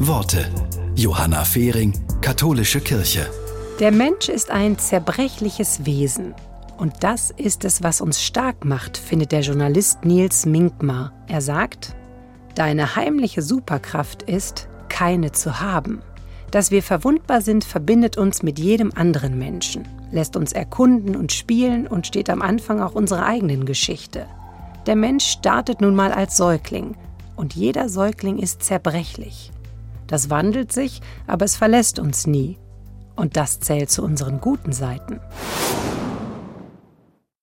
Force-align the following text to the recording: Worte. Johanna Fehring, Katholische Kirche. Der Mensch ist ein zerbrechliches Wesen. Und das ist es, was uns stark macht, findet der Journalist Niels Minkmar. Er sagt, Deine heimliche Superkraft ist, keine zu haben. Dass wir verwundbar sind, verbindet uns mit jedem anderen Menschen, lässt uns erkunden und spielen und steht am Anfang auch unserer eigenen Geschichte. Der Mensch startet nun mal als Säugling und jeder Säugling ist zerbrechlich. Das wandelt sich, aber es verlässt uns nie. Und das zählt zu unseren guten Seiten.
Worte. 0.00 0.44
Johanna 0.96 1.44
Fehring, 1.44 1.92
Katholische 2.20 2.80
Kirche. 2.80 3.26
Der 3.78 3.92
Mensch 3.92 4.28
ist 4.28 4.50
ein 4.50 4.76
zerbrechliches 4.76 5.86
Wesen. 5.86 6.34
Und 6.76 7.04
das 7.04 7.30
ist 7.30 7.64
es, 7.64 7.82
was 7.82 8.00
uns 8.00 8.20
stark 8.20 8.64
macht, 8.64 8.96
findet 8.96 9.30
der 9.30 9.42
Journalist 9.42 10.04
Niels 10.04 10.46
Minkmar. 10.46 11.12
Er 11.28 11.40
sagt, 11.40 11.94
Deine 12.56 12.96
heimliche 12.96 13.40
Superkraft 13.40 14.22
ist, 14.24 14.68
keine 14.88 15.30
zu 15.30 15.60
haben. 15.60 16.02
Dass 16.50 16.72
wir 16.72 16.82
verwundbar 16.82 17.40
sind, 17.40 17.64
verbindet 17.64 18.16
uns 18.16 18.42
mit 18.42 18.58
jedem 18.58 18.92
anderen 18.94 19.38
Menschen, 19.38 19.86
lässt 20.10 20.36
uns 20.36 20.52
erkunden 20.52 21.14
und 21.14 21.32
spielen 21.32 21.86
und 21.86 22.06
steht 22.06 22.30
am 22.30 22.42
Anfang 22.42 22.80
auch 22.80 22.94
unserer 22.94 23.26
eigenen 23.26 23.64
Geschichte. 23.64 24.26
Der 24.86 24.96
Mensch 24.96 25.24
startet 25.24 25.80
nun 25.80 25.94
mal 25.94 26.12
als 26.12 26.36
Säugling 26.36 26.96
und 27.36 27.54
jeder 27.54 27.88
Säugling 27.88 28.38
ist 28.38 28.62
zerbrechlich. 28.62 29.52
Das 30.14 30.30
wandelt 30.30 30.70
sich, 30.70 31.00
aber 31.26 31.44
es 31.44 31.56
verlässt 31.56 31.98
uns 31.98 32.24
nie. 32.24 32.56
Und 33.16 33.36
das 33.36 33.58
zählt 33.58 33.90
zu 33.90 34.04
unseren 34.04 34.40
guten 34.40 34.72
Seiten. 34.72 35.18